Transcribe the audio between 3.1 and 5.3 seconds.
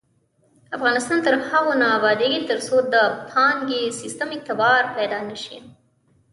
بانکي سیستم اعتبار پیدا